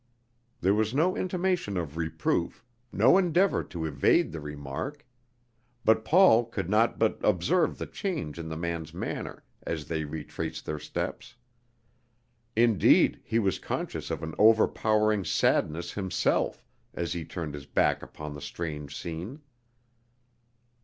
[0.61, 5.05] There was no intimation of reproof, no endeavor to evade the remark;
[5.85, 10.65] but Paul could not but observe the change in the man's manner as they retraced
[10.65, 11.35] their steps.
[12.55, 16.65] Indeed, he was conscious of an overpowering sadness himself,
[16.95, 19.43] as he turned his back upon the strange scene.